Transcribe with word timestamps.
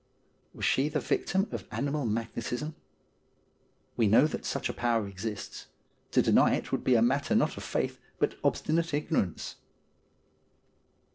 Was 0.55 0.65
she 0.65 0.89
the 0.89 0.99
victim 0.99 1.47
of 1.51 1.67
animal 1.69 2.07
magnetism? 2.07 2.73
We 3.95 4.07
know 4.07 4.25
that 4.25 4.45
such 4.45 4.67
a 4.67 4.73
power 4.73 5.07
exists. 5.07 5.67
To 6.09 6.23
deny 6.23 6.55
it 6.55 6.71
would 6.71 6.83
be 6.83 6.95
a 6.95 7.03
matter 7.03 7.35
not 7.35 7.55
of 7.55 7.63
faith 7.63 7.99
but 8.17 8.33
obstinate 8.43 8.95
ignorance. 8.95 9.57